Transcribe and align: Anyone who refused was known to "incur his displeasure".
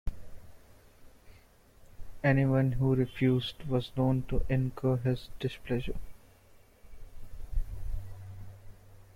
Anyone 2.23 2.71
who 2.71 2.95
refused 2.95 3.63
was 3.69 3.91
known 3.95 4.23
to 4.29 4.43
"incur 4.49 4.97
his 4.97 5.29
displeasure". 5.39 5.99